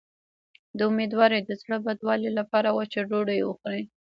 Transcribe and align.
د 0.77 0.79
امیدوارۍ 0.91 1.39
د 1.45 1.51
زړه 1.61 1.77
بدوالي 1.85 2.31
لپاره 2.39 2.69
وچه 2.77 3.01
ډوډۍ 3.09 3.39
وخورئ 3.43 3.83